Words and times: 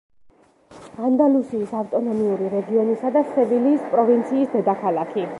ანდალუსიის 1.07 1.73
ავტონომიური 1.81 2.47
რეგიონისა 2.53 3.11
და 3.17 3.23
სევილიის 3.35 3.85
პროვინციის 3.93 4.53
დედაქალაქი. 4.55 5.27